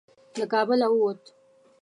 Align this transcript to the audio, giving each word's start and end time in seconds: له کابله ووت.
له 0.37 0.45
کابله 0.51 0.87
ووت. 0.91 1.21